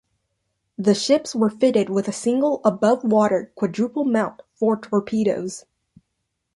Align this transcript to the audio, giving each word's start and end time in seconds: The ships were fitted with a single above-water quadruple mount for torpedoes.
The 0.79 0.95
ships 0.95 1.35
were 1.35 1.51
fitted 1.51 1.87
with 1.87 2.07
a 2.07 2.11
single 2.11 2.59
above-water 2.65 3.51
quadruple 3.55 4.03
mount 4.03 4.41
for 4.55 4.75
torpedoes. 4.75 5.65